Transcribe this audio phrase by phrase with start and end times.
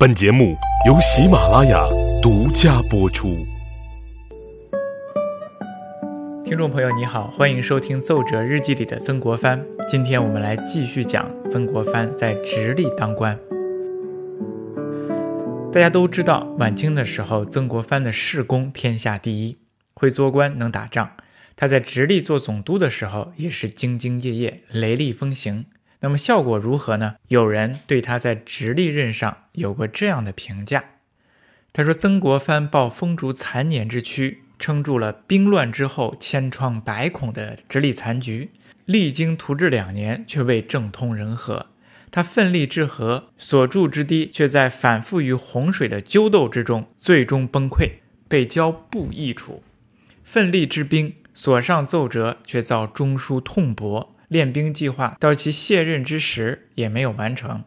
[0.00, 0.56] 本节目
[0.86, 1.86] 由喜马拉雅
[2.22, 3.36] 独家播出。
[6.42, 9.62] 听众朋友，你好，欢迎收听《奏折日记》里的曾国藩。
[9.86, 13.38] 今天我们来继续讲曾国藩在直隶当官。
[15.70, 19.58] 大家都知道，晚清的时候，曾国藩的仕功天下第一，
[19.92, 21.10] 会做官，能打仗。
[21.54, 25.66] 他在直隶做总督的时候，也是兢兢业业，雷厉风行。
[26.02, 27.16] 那么效果如何呢？
[27.28, 30.84] 有人对他在直隶任上有过这样的评价，
[31.72, 38.50] 他说：“曾国藩抱风烛残年之躯，撑住了兵乱之后千疮百孔的直隶残局，
[38.86, 41.66] 历经图治两年，却未政通人和。
[42.10, 47.90] 他奋力治和，所筑之堤，却在反复于洪水的纠斗之中，最终崩溃，
[48.26, 49.62] 被交不易处；
[50.24, 57.64] 奋力治兵，所上奏折，却遭中枢痛驳。”练兵计划到其卸任之时也没有完成，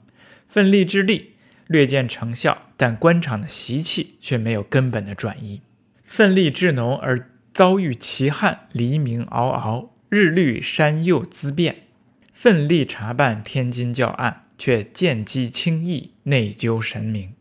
[0.47, 1.33] 奋力之力
[1.67, 5.61] 略见成效，但官场的习气却没有根本的转移。
[6.05, 11.73] 奋力治农而遭遇奇旱，黎明嗷嗷，日绿山右滋变；
[12.33, 17.33] 奋力查办天津教案，却见机轻易，内疚神明。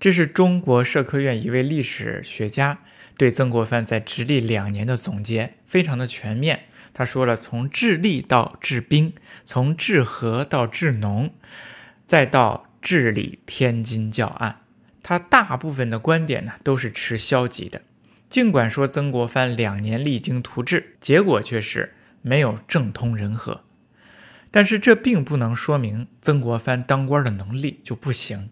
[0.00, 2.80] 这是中国社科院一位历史学家
[3.16, 6.64] 对曾国藩在直隶两年的总结，非常的全面。
[6.96, 9.12] 他说了，从治吏到治兵，
[9.44, 11.34] 从治和到治农，
[12.06, 14.60] 再到治理天津教案，
[15.02, 17.82] 他大部分的观点呢都是持消极的。
[18.30, 23.64] 尽管说曾国藩两年励精图治，结果却是没有政通人和，
[24.52, 28.50] 但是这并不能说明曾国藩当官的能力就不行，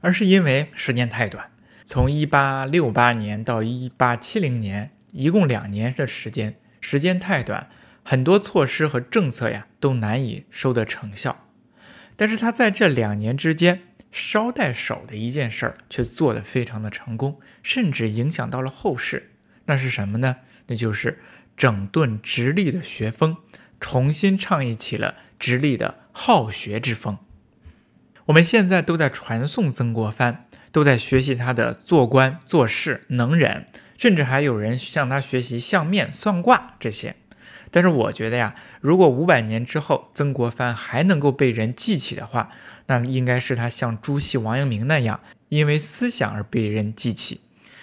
[0.00, 1.50] 而是因为时间太短，
[1.82, 6.54] 从一八六八年到一八七零年，一共两年的时间。
[6.80, 7.68] 时间太短，
[8.02, 11.46] 很多措施和政策呀都难以收得成效。
[12.16, 19.30] 但是他在这两年之间捎带手的一件事儿却做得非常的成功，甚至影响到了后世。
[19.66, 20.36] 那是什么呢？
[20.68, 21.18] 那就是
[21.56, 23.36] 整顿直隶的学风，
[23.78, 27.18] 重新倡议起了直隶的好学之风。
[28.26, 33.66] 我们现在都在传颂曾国藩，都在学习他的做官做事能忍。
[33.98, 37.16] 甚至还有人向他学习相面、算卦这些，
[37.70, 42.50] 但是我觉得呀，如果五百年之后曾国藩还能够被人记起的话，
[42.86, 47.40] 那应该是他像朱熹、王阳明那样，因为思想而被人记起。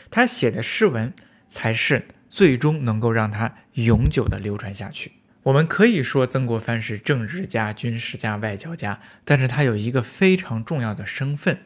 [0.10, 1.12] 他写的诗文
[1.50, 5.14] 才是最终能够让他永久的流传下去。
[5.44, 11.58] 我们可以说曾国藩是政治家、军事家、外交家，但是他有一个非常重要的身份。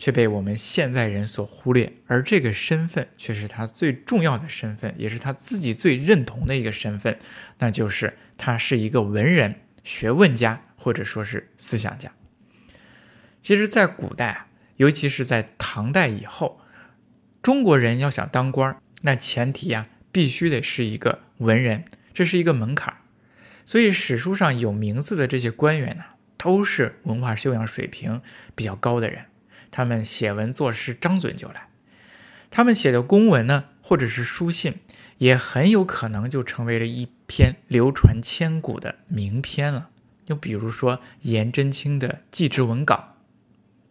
[0.00, 7.18] 却被我们现在人所忽略，而这个身份却是他最重要的身份，也是他自己最认同的一个身份，
[7.58, 12.10] 那就是他是一个文人、学问家，或者说是思想家。
[13.42, 14.46] 其实，在古代啊，
[14.76, 16.62] 尤其是在唐代以后，
[17.42, 21.84] 中国人要想当官，那前提啊，必须得是一个文人，
[22.14, 22.96] 这是一个门槛。
[23.66, 26.04] 所以，史书上有名字的这些官员呢，
[26.38, 28.22] 都是文化修养水平
[28.54, 29.26] 比较高的人。
[29.70, 31.68] 他们写文作诗，张嘴就来。
[32.50, 34.74] 他们写的公文呢，或者是书信，
[35.18, 39.90] 也很有可能就成为了一篇流传千古的名篇了。
[40.26, 42.94] 就比如说颜真卿的《祭侄文稿》，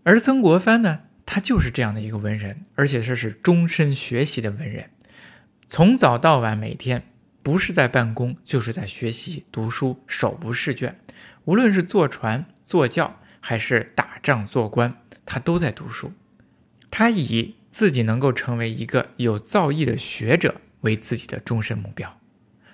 [0.04, 4.90] 而曾国藩呢，他就是这样的一个文人，而且这是终身学习的文人，
[5.68, 7.04] 从早到晚，每天
[7.44, 11.00] 不是在办公，就是在学习读书，手不释卷。
[11.46, 14.96] 无论是坐船、坐轿，还是打仗、做官。
[15.32, 16.12] 他都在读书，
[16.90, 22.20] 他以自己能够成为一个有造诣的学者为自己的终身目标，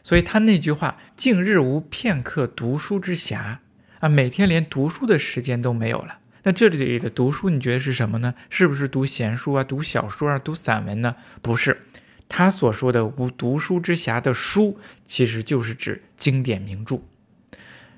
[0.02, 3.58] 所以他那句话“近日无片刻读书之暇”，
[4.00, 6.20] 啊，每天连读书的时间都没有了。
[6.44, 8.34] 那这里的读书，你觉得是什么呢？
[8.50, 11.18] 是不是读闲书啊，读小说啊，读散文呢？
[11.42, 11.82] 不是，
[12.30, 17.02] 他所说的无读书之暇的书，其实就是指经典名著。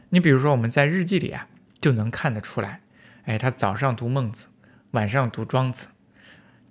[0.09, 1.47] 你比如说，我们在日记里啊，
[1.79, 2.81] 就能看得出来。
[3.27, 4.47] 哎，他早上读孟子，
[4.91, 5.89] 晚上读庄子，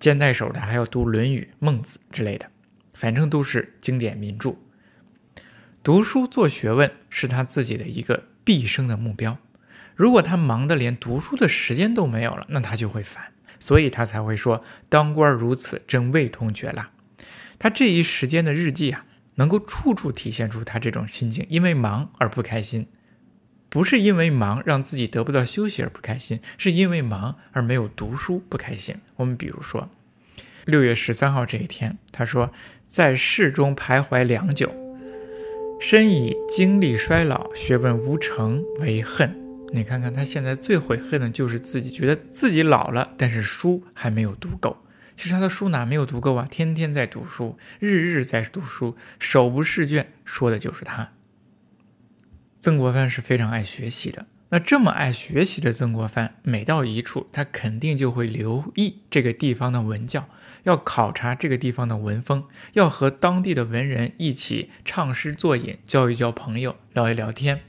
[0.01, 2.51] 肩带手的还要读《论语》《孟子》之类的，
[2.95, 4.57] 反正都是经典名著。
[5.83, 9.37] 读书做学问是他自己的一个毕生的目标。
[9.95, 16.89] 如果他忙得连读书的时间都没有了，那他就会烦，所以他才会说：“当官如此，真味同嚼蜡。”
[17.59, 19.05] 他这一时间的日记啊，
[19.35, 22.87] 能够处处体现出他这种心境，因为忙而不开心。
[23.77, 28.97] 不是因为忙让自己得不到休息而不开心，是因为忙而没有读书不开心。
[29.17, 29.91] 我们比如说，
[30.65, 32.51] 六月十三号这一天，他说
[32.87, 34.75] 在世中徘徊良久，
[35.79, 39.39] 深以精力衰老、学问无成为恨，
[39.75, 44.79] 你看看他现在最悔恨的就是自己觉得自己老了，但是书还没有读够。
[45.15, 46.49] 其实他的书哪没有读够啊？
[46.51, 51.13] 天天在读书，日日在读书，手不释卷，说的就是他。
[52.67, 54.27] 曾国藩是非常爱学习的。
[54.49, 60.29] 那这么爱学习的曾国藩，每到一处，他肯定就会留意这个地方的文教，
[60.65, 62.43] 要考察这个地方的文风，
[62.73, 67.61] 要和当地的文人一起唱诗作饮，交一交朋友，聊一聊天。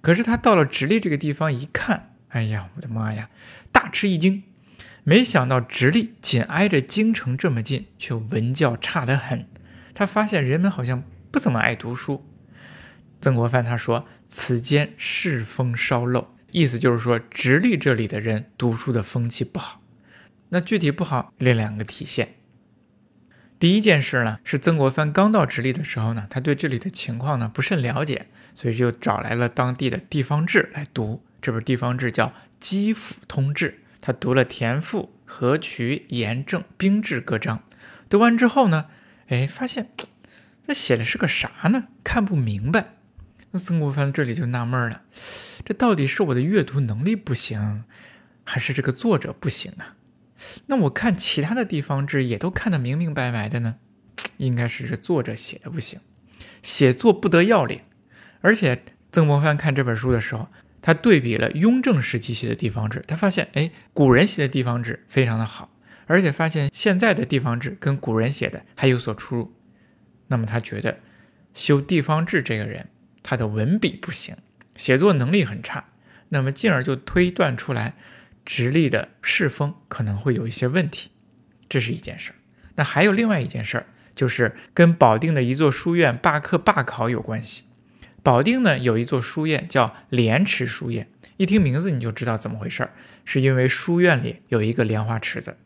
[0.00, 3.30] 可是他到了直隶这个地方一看，哎呀，我的妈呀，
[3.72, 4.44] 大吃一惊！
[5.02, 9.48] 没想到直隶紧挨着京城这么近，却文教差得很。
[9.92, 11.02] 他发现人们好像
[11.32, 12.24] 不怎么爱读书。
[13.20, 14.06] 曾国藩他说。
[14.32, 19.82] 此间世风稍陋，意思就是说，直隶这里的人读书的风气不好。
[20.50, 22.36] 那具体不好，列两个体现。
[23.58, 31.24] 第一件事呢，是曾国藩刚到直隶的时候呢，他对这里的情况呢不甚了解，所以就找来了当地的地方志来读。
[31.42, 32.26] 这本地方志叫
[32.60, 37.64] 《基辅通志》，他读了田赋、河渠、盐政、兵制各章。
[38.08, 38.86] 读完之后呢，
[39.26, 39.90] 哎，发现
[40.66, 41.88] 那写的是个啥呢？
[42.04, 42.94] 看不明白。
[43.52, 45.02] 那曾国藩这里就纳闷了，
[45.64, 47.84] 这到底是我的阅读能力不行，
[48.44, 49.96] 还是这个作者不行啊？
[50.66, 53.76] 那我看其他的地方志也都看得明明白白的呢，
[54.36, 55.98] 应该是这作者写的不行，
[56.62, 57.80] 写作不得要领。
[58.40, 60.48] 而且曾国藩看这本书的时候，
[60.80, 65.68] 他对比了雍正时期写的地方志，他发现，哎，古人写的地方志非常的好，
[66.06, 69.52] 而且发现现在的地方志跟古人写的还有所出入。
[70.28, 71.00] 那么他觉得
[71.52, 72.88] 修地方志这个人。
[73.22, 74.36] 他的文笔不行，
[74.76, 75.84] 写作能力很差，
[76.30, 77.94] 那么进而就推断出来，
[78.44, 81.10] 直隶的世风可能会有一些问题，
[81.68, 82.36] 这是一件事儿。
[82.76, 87.64] 那还有另外一件事儿，就是跟保定的一座书院罢课罢考有关系。
[88.22, 92.92] 保定呢有一座书院叫莲池书院，一听名字你就知道怎么回事儿，
[93.24, 95.56] 是因为书院里有一个莲花池子。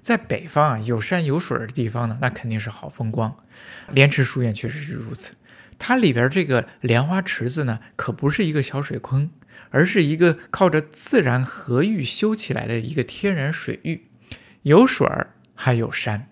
[0.00, 3.36] 在北方啊，有山有水的地方呢，那肯定是好风光。
[3.92, 5.34] 莲池书院确实是如此。
[5.84, 9.28] 它里边这个莲花池子呢，可不是一个小水坑，
[9.70, 14.06] 而是一个靠着自然河域修起来的一个天然水域，
[14.62, 16.28] 有水儿还有山，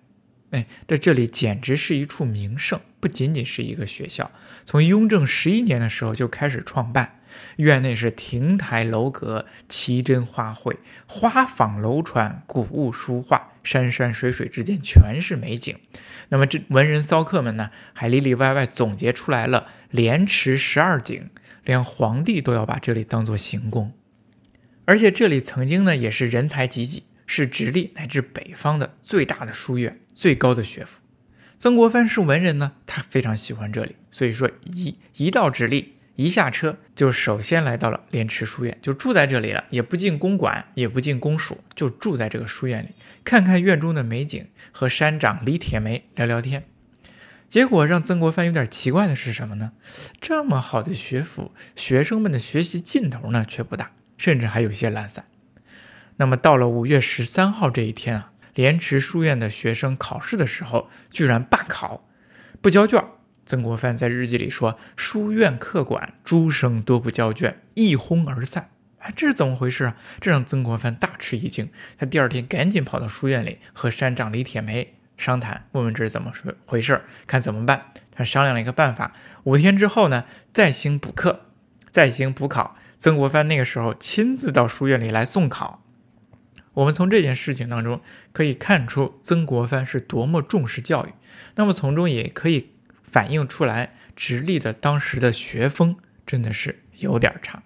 [0.51, 4.31] 哎，这这里简直是一处名胜，不仅仅是一个学校。
[4.63, 7.19] 从雍正十一年的时候就开始创办，
[7.57, 10.75] 院内是亭台楼阁、奇珍花卉、
[11.05, 13.49] 花舫楼船、古物书画。
[13.63, 15.77] 山山水水之间全是美景，
[16.29, 21.29] 那么这文人骚客们呢，还里里外外总结出来了莲池十二景，
[21.63, 23.93] 连皇帝都要把这里当做行宫。
[24.85, 30.99] 而且这里曾经呢也是人才济济，是直隶乃至北方的最大的书院，最高的学府。
[31.59, 35.97] 曾国藩是文人呢，他非常喜欢这里，所以说一一到直隶。
[36.15, 42.89] 一下车就首先来到了莲池书院，就住在这里了，也不进公馆，也不进公署，就住在这个书院里，
[43.23, 46.63] 看看院中的美景，和山长李铁梅聊聊天。
[47.49, 49.71] 结果让曾国藩有点奇怪的是什么呢？
[50.21, 55.25] 这么好的学府，学生们的学习劲头呢却不大，甚至还有些懒散。
[56.17, 62.07] 那么到了五月十三号这一天啊，莲池书院的学生考试的时候，居然罢考，
[62.61, 63.03] 不交卷。
[63.51, 68.69] 曾国藩在日记里说：“书院客馆诸生多不交卷，一哄而散。”
[68.99, 69.97] 哎，这是怎么回事啊？
[70.21, 71.69] 这让曾国藩大吃一惊。
[71.97, 76.31] 他第二天赶紧跑到书院里和山长李铁梅商谈，问问这是怎么
[76.65, 77.87] 回事，看怎么办。
[78.09, 79.11] 他商量了一个办法：
[79.43, 81.47] 五天之后呢，再行补课，
[81.89, 82.77] 再行补考。
[82.97, 85.83] 曾国藩那个时候亲自到书院里来送考。
[86.75, 87.99] 我们从这件事情当中
[88.31, 91.09] 可以看出曾国藩是多么重视教育。
[91.55, 92.70] 那么从中也可以。
[93.11, 97.61] 反映出来，直隶的当时的学风真的是有点差。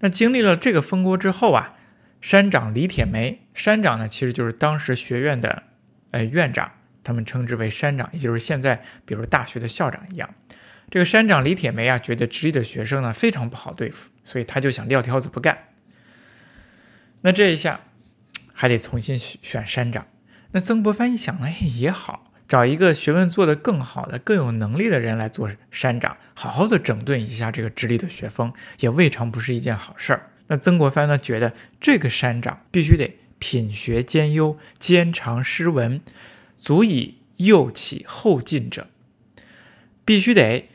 [0.00, 1.74] 那经历了这个风波之后啊，
[2.20, 5.62] 山长李铁梅，山长呢其实就是当时学院的
[6.10, 10.28] 呃院长，他们称之为山长，也就是现在比如大学的校长一样。
[10.90, 15.56] 这个山长李铁梅啊，觉得直隶的学生呢非常不好对付，所以他就想撂挑子不干。
[17.22, 17.80] 那这一下
[18.52, 20.06] 还得重新选山长。
[20.52, 22.29] 那曾国藩一想，哎也好。
[22.50, 30.30] 找一个学问做得更好的、更有能力的人来做山长，好好的整顿一下这个直隶的学风，也未尝不是一件好事儿。
[30.48, 36.00] 那曾国藩呢，觉得这个山长必须得品学兼优、兼长诗文，
[36.58, 38.86] 足以诱起后进者；
[40.04, 40.68] 必须得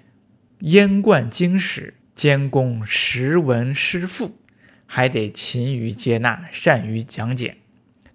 [0.59, 4.37] 淹贯经史、兼攻识文诗赋，
[4.85, 7.57] 还得勤于接纳、善于讲解。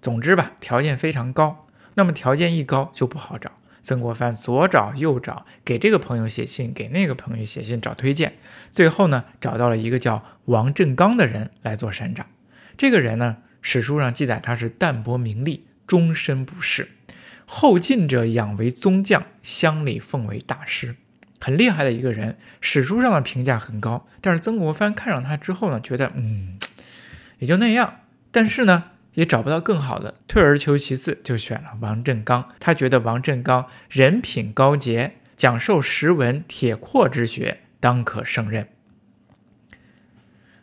[0.01, 1.67] 总之吧，条件非常高。
[2.01, 3.53] 那么条件一高就不好找，
[3.83, 8.39] 曾国藩左找右找，给这个朋友写信，给那个朋友写信找推荐，
[8.71, 12.27] 最后呢找到了一个叫王振刚的人来做山长。
[12.79, 16.89] 这个人呢，史书上记载他是淡泊名利，终身不仕，
[17.45, 20.97] 后进者养为宗将，乡里奉为大师，
[21.39, 22.39] 很厉害的一个人。
[22.63, 26.57] 史书上的评价很高，但是曾国藩看上他之后呢，觉得嗯，
[27.41, 27.97] 也就那样。
[28.33, 28.85] 但是呢。
[29.21, 32.49] 也找不到更好的，退而求其次，就选了王振刚。
[32.59, 38.67] 他觉得王振刚人品高洁，讲授识文铁阔之学，当可胜任。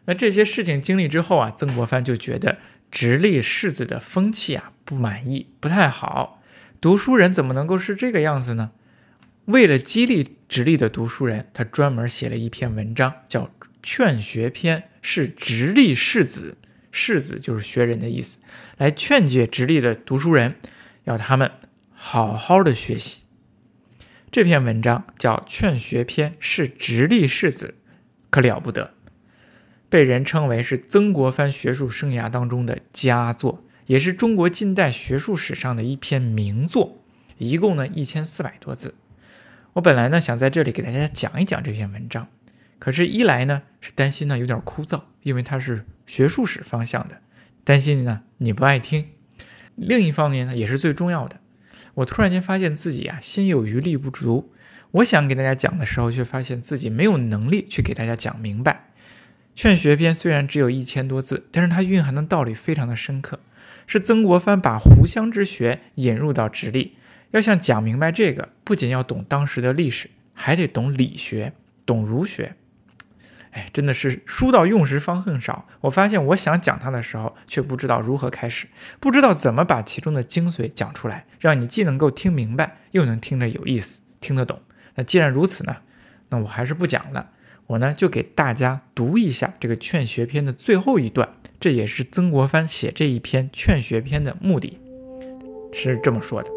[0.05, 2.57] 那这些事情经历之后啊，曾国藩就觉得
[2.89, 6.41] 直隶世子的风气啊不满意，不太好。
[6.81, 8.71] 读书人怎么能够是这个样子呢？
[9.45, 13.43] 为了激励直隶的读书人，他专门写了一篇文章，叫
[13.83, 16.57] 《劝学篇》，是直隶世子。
[16.99, 18.39] 士子就是学人的意思，
[18.77, 20.55] 来劝诫直隶的读书人，
[21.03, 21.51] 要他们
[21.93, 23.21] 好好的学习。
[24.31, 27.75] 这篇文章叫《劝学篇》，是直隶士子，
[28.31, 28.95] 可了不得，
[29.87, 37.03] 被人称为是曾国藩学术生涯当中的佳作，也是中国近代学术史上的一篇名作。
[37.37, 38.95] 一共呢一千四百多字。
[39.73, 42.27] 我本来呢想在这里给大家讲一讲这篇文章，
[42.79, 45.85] 可是，一来呢是担心呢有点枯燥，因为它是。
[46.07, 47.17] 学术史方向的，
[47.65, 49.09] 担心呢你不爱听。
[49.75, 51.41] 另一方面呢，也是最重要的。
[51.95, 54.53] 我突然间发现自己啊心有余力不足，
[54.91, 58.85] 我想给大家讲的时候，却发现自己没有能力去给大家讲明白。
[59.53, 63.41] 劝学篇虽然只有一千多字，但是它蕴含的道理非常的深刻，
[63.85, 66.95] 是曾国藩把湖湘之学引入到直隶。
[67.31, 71.51] 要想讲明白这个，不仅要懂当时的历史，还得懂理学，
[71.85, 72.55] 懂儒学。
[73.51, 75.65] 哎，真的是书到用时方恨少。
[75.81, 78.67] 我发现我想讲它的时候，却不知道如何开始，
[78.99, 84.59] 不知道怎么把其中的精髓讲出来，让你既能够听明白，又能听着有意思，听得懂。
[84.95, 85.77] 那既然如此呢，
[86.29, 87.29] 那我还是不讲了。
[87.67, 91.27] 我呢就给大家读一下这个《劝学篇》的最后一段，
[91.59, 94.79] 这也是曾国藩写这一篇《劝学篇》的目的，
[95.73, 96.49] 是这么说的：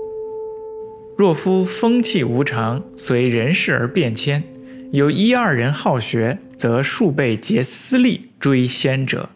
[1.18, 4.40] 若夫风气无常，随人事而变迁，
[4.92, 6.38] 有一二人好学。
[6.61, 9.30] 则数辈皆私利追先者，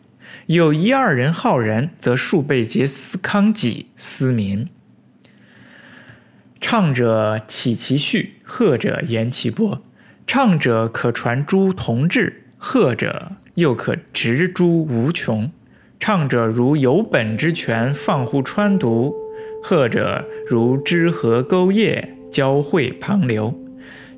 [0.44, 4.68] 有一二人好人，则数辈皆思康己思民。
[6.60, 9.82] 唱者起其序，和者言其波。
[10.26, 15.50] 唱者可传诸同志，和者又可直诸无穷。
[15.98, 19.14] 唱者如有本之权，放乎川渎；
[19.62, 23.63] 和者如支河沟堰，交汇旁流。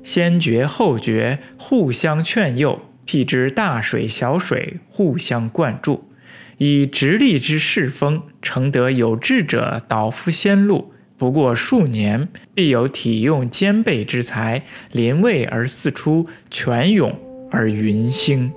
[0.07, 2.79] 先觉后觉，互相劝诱。
[3.03, 6.09] 辟之大水小水互相灌注，
[6.57, 10.93] 以直隶之世风，诚得有志者导夫先路。
[11.17, 17.13] 不过数年，必有体用兼备之才，临位而四出，泉涌
[17.51, 18.49] 而云兴。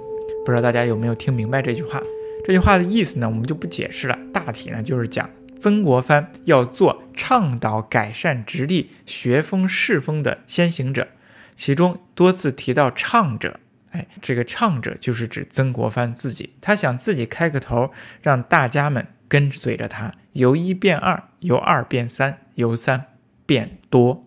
[0.46, 2.00] 不知道大家有没有听明白这句话？
[2.44, 4.16] 这句话的意思呢，我们就不解释了。
[4.32, 5.28] 大体呢，就是讲
[5.58, 11.08] 曾国藩要做倡导改善直隶学风世风的先行者，
[11.60, 13.60] 其中多次提到唱者。
[13.90, 17.90] 哎，这个唱者就是指曾国藩自己，他想自己开个头，
[18.22, 23.04] 让大家们跟随着他，由一变二，由二变三，由三
[23.44, 24.26] 变多，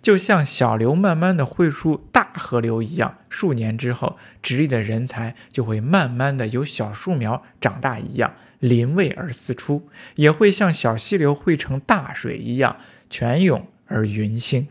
[0.00, 12.76] 就像小流慢慢的汇出大河流一样，数年之后，直隶的人才就会慢慢的由小树苗长大一样，临位而四出，也会像小溪流汇成大水一样，
[13.10, 14.68] 泉涌而云兴。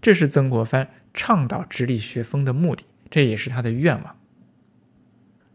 [0.00, 2.84] 这是曾国藩倡导直隶学风的目的。
[3.10, 4.16] 这也是他的愿望。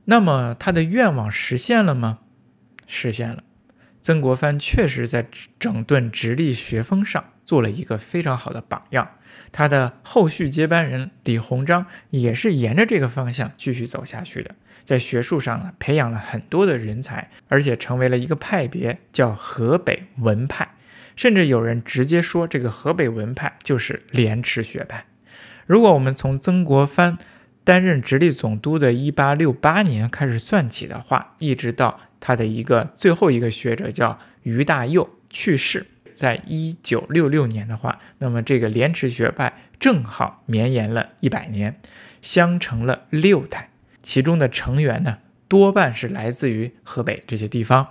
[0.06, 2.20] 那么他的愿望实现了吗？
[2.86, 3.44] 实现了。
[4.02, 5.26] 曾国藩确实在
[5.58, 9.10] 整顿直隶学风上做了一个非常好的榜样。
[9.52, 20.68] 他的后续接班人李鸿章也是沿着这个方向继续走下去的，在学术上呢培养了很多的人才，而且成为了一个派别，叫河北文派。
[21.16, 25.06] 甚至有人直接说，这个河北文派就是廉耻学派。
[25.65, 27.17] 如果我们从曾国藩
[27.63, 41.79] 担任直隶总督的1868年开始算起的话，一直到他的一个最后一个学者叫于大佑去世，在1966年的话，那么这个莲池学派正好绵延了一百年，
[42.22, 43.72] 相承了六代，
[44.03, 45.17] 其中的成员呢
[45.48, 47.88] 多半是来自于河北这些地方，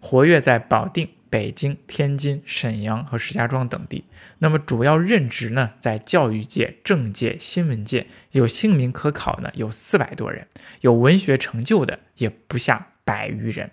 [0.00, 1.08] 活跃在保定。
[1.28, 4.04] 北京、天津、沈阳和石家庄等地，
[4.38, 10.46] 那么主要任职呢，在教育界、政界、新闻界，有姓名可考呢，有四百多人，
[10.80, 13.70] 有文学成就的也不下百余人。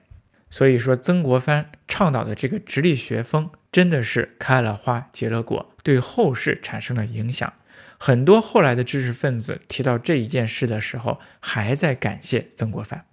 [0.49, 7.51] 所以说，曾国藩倡导的这个直隶学风，真的是开了花结了果，对后世产生了影响。
[7.97, 13.05] 很多后来的知识分子提到这一件事的时候，还在感谢曾国藩。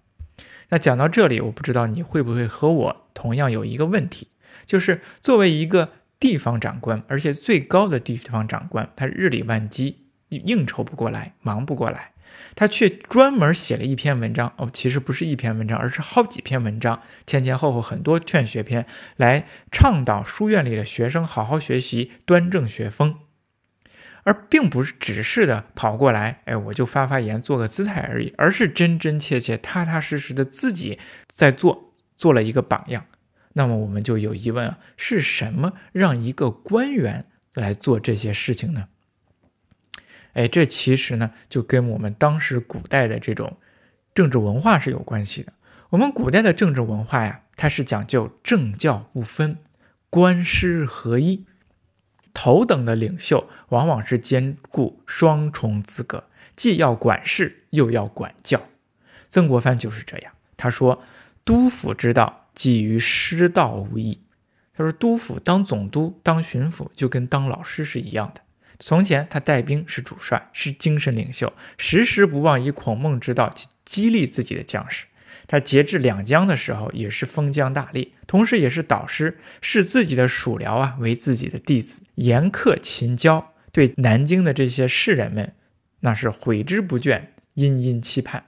[0.71, 4.29] 那讲到这里，我不知道你会不会和我同样有一个问题，
[4.65, 12.12] 就是作为一个地方长官，而且最高的地方长官，他日理万机，应酬不过来，忙不过来。
[12.55, 18.87] 他却专门写了一篇文章哦，其实不是一篇文章，而是好几篇文章，前前后后很多劝学篇，
[19.17, 23.17] 来倡导书院里的学生好好学习，端正学风，
[24.23, 30.99] 而并不是只是的跑过来，哎，我就发发言，做个姿态而已，而是真真切切、踏踏实实的自己
[31.35, 33.07] 在做，做了一个榜样。
[33.55, 38.89] 那么我们就有疑问了：是什么让一个官员来做这些事情呢？
[40.35, 43.57] 哎，这其实呢，就跟我们当时古代的这种
[44.15, 45.53] 政治文化是有关系的。
[45.89, 49.57] 我们古代的政治文化呀，它是讲究政教不分，
[50.09, 51.45] 官师合一。
[52.32, 56.25] 头等的领袖往往是兼顾双重资格，
[56.56, 58.60] 既要管事又要管教。
[59.28, 60.32] 曾国藩就是这样。
[60.56, 61.02] 他说
[61.44, 64.20] ：“督府之道，基于师道无异。”
[64.76, 68.40] 他说：“督府当总督、当巡抚，就跟当老师是一样的。”
[68.78, 75.06] 从前，他带兵是主帅，是精神领袖，时时不忘以孔孟之道去激励自己的将士。
[75.50, 85.54] 他节制两江的时候，也是封疆大吏，同时也是导师，视自己的属僚啊为自己的弟子，严苛勤教，对南京的这些士人们，
[86.02, 87.23] 那是悔之不倦，
[87.54, 88.45] 殷殷期盼。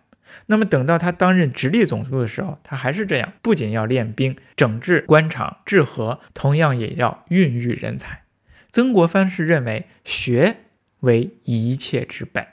[0.46, 8.22] 那么，等到他担任直隶总督的时候，他还是这样，不仅要练兵、整治官场、治河，同样也要孕育人才。
[8.70, 10.58] 曾国藩是认为学
[11.00, 12.46] 为一切之本。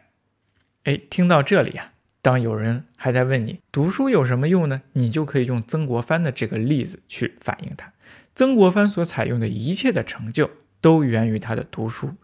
[0.86, 4.82] 哎，听到这里啊，当有人还在问你读书有什么用呢？
[4.94, 7.94] 你就可以用曾国藩的这个例子去反映他。
[8.36, 10.50] 曾国藩所采用的一切的成就
[10.82, 12.16] 都源于他的读书。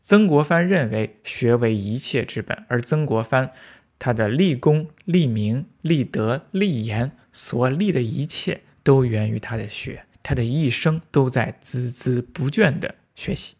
[0.00, 3.52] 曾国藩认为学为一切之本，而曾国藩
[3.98, 12.94] 他的立功、立名、立德、立言所立的一切都源于他的学，他的一生都在孜孜不倦的。
[13.14, 13.56] 学习，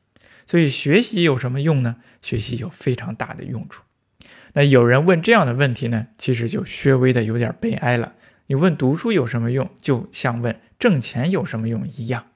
[0.47, 1.97] 所以学习有什么用呢？
[2.23, 3.83] 学习有非常大的用处。
[4.54, 8.15] 那有人问这样的问题呢，其实就稍微的有点悲哀了。
[8.49, 12.26] 你问读书有什么用，就像问挣钱有什么用一样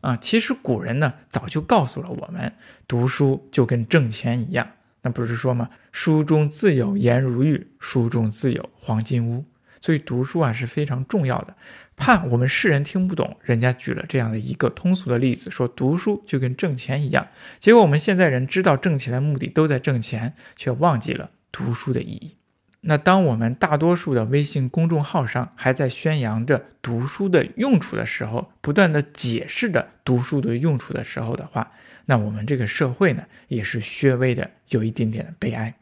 [0.00, 0.16] 啊。
[0.16, 2.52] 其实古人呢早就告诉了我们，
[2.86, 4.68] 读书就跟挣钱一样。
[5.02, 5.70] 那不是说吗？
[5.92, 9.44] 书中自有颜如玉，书中自有黄金屋。
[9.80, 11.54] 所以读书啊是非常重要的。
[11.94, 17.28] 怕我们世人听不懂，人家举了这样的一个通俗的例子，说读书就跟挣钱一样。
[17.60, 22.36] 结果我们现在人知道挣钱的目的都在挣钱，却忘记了读书的意义。
[22.80, 31.70] 那当我们大多数的微信公众号上还在宣扬着读书的用处的时候，不断的解释着读书的用处的时候的话，
[32.06, 35.72] 那我们这个社会呢，也是略微的有一点点的悲哀。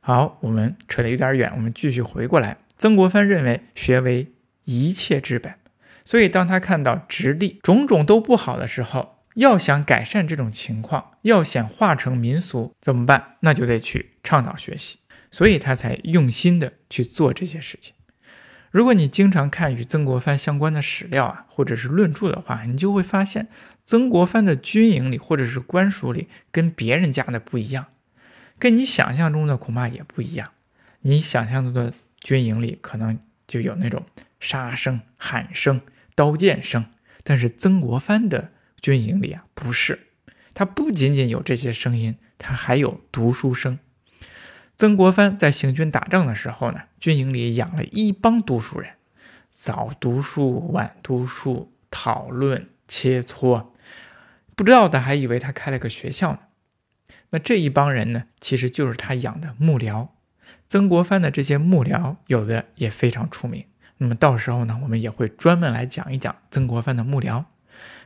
[0.00, 2.58] 好，我们扯得有点远，我们继续回过来。
[2.76, 4.32] 曾国藩认为学为。
[4.68, 5.54] 一切之本，
[6.04, 13.36] 所以当他看到直隶种种都不好的时候，要想改善这种情况，要想化成民俗，怎么办？
[13.40, 14.98] 那就得去倡导学习，
[15.30, 17.94] 所以他才用心的去做这些事情。
[18.70, 23.48] 如果你经常看与曾国藩相关的史料啊，或者是论著的话，你就会发现，
[23.84, 27.86] 曾国藩的军营里或者是官署里跟别人家的不一样，
[28.58, 30.50] 跟你想象中的恐怕也不一样。
[31.00, 34.04] 你想象中的军营里可能就有那种。
[34.38, 35.80] 杀声、喊声、
[36.14, 36.84] 刀剑声，
[37.24, 38.52] 但是曾国藩的
[38.86, 39.98] 军营里啊，不是，
[40.54, 43.80] 他不仅仅有这些声音，他还有读书声。
[44.76, 48.92] 曾国藩在行军打仗的时候呢，军营里养了一帮读书人，
[49.50, 53.70] 早读书、晚读书，讨论切磋，
[54.54, 56.38] 不知道的还以为他开了个学校呢。
[57.30, 60.10] 那这一帮人呢，其实就是他养的幕僚。
[60.68, 63.64] 曾国藩的这些幕僚，有的也非常出名。
[63.96, 67.46] 那么到时候呢，我们也会专门来讲一讲曾国藩的幕僚。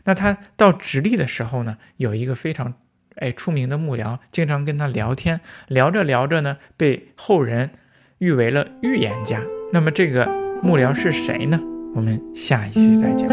[0.05, 2.75] 那他到直隶的时候呢，有一个非常
[3.17, 7.71] 哎出名的幕僚，经常跟他聊天，聊着聊着呢，被后人
[8.19, 9.41] 誉为了预言家。
[9.73, 10.27] 那么这个
[10.63, 11.61] 幕僚是谁呢？
[11.95, 13.29] 我们下一期再讲。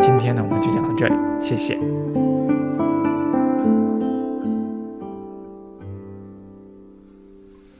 [0.00, 2.29] 今天呢，我们就讲到这里，谢谢。